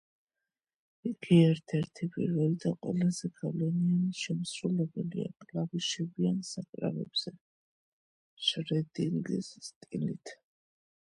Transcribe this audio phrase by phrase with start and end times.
[1.07, 7.35] იგი ერთ-ერთი პირველი და ყველაზე გავლენიანი შემსრულებელია კლავიშებიან საკრავებზე
[8.49, 10.35] შრედინგის სტილით.